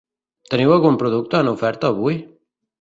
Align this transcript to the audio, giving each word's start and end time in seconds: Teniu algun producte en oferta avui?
Teniu 0.53 0.73
algun 0.77 0.97
producte 1.03 1.43
en 1.43 1.53
oferta 1.53 1.95
avui? 1.95 2.21